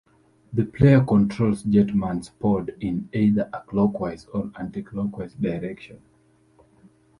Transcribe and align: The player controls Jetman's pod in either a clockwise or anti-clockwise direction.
The 0.51 0.65
player 0.65 1.03
controls 1.03 1.61
Jetman's 1.61 2.29
pod 2.29 2.73
in 2.79 3.07
either 3.13 3.47
a 3.53 3.61
clockwise 3.61 4.25
or 4.33 4.51
anti-clockwise 4.57 5.35
direction. 5.35 6.01